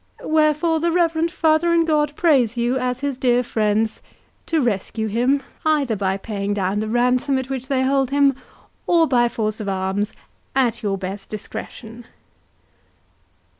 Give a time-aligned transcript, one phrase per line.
[0.25, 4.01] Wherefore the reverend father in God prays you, as his dear friends,
[4.47, 8.35] to rescue him, either by paying down the ransom at which they hold him,
[8.87, 10.11] or by force of arms,
[10.55, 12.07] at your best discretion."